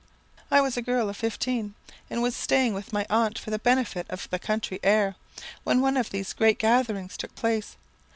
"I 0.49 0.61
was 0.61 0.77
a 0.77 0.81
girl 0.81 1.09
of 1.09 1.17
fifteen, 1.17 1.75
and 2.09 2.23
was 2.23 2.35
staying 2.35 2.73
with 2.73 2.91
my 2.91 3.05
aunt 3.07 3.37
for 3.37 3.51
the 3.51 3.59
benefit 3.59 4.07
of 4.09 4.27
the 4.31 4.39
country 4.39 4.79
air, 4.81 5.13
when 5.63 5.79
one 5.79 5.95
of 5.95 6.09
these 6.09 6.33
great 6.33 6.57
gatherings 6.57 7.15
took 7.15 7.35
place. 7.35 7.75